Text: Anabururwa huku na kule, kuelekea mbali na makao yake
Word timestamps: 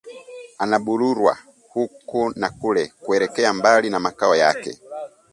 Anabururwa 0.57 1.37
huku 1.69 2.31
na 2.35 2.49
kule, 2.49 2.93
kuelekea 3.01 3.53
mbali 3.53 3.89
na 3.89 3.99
makao 3.99 4.35
yake 4.35 4.79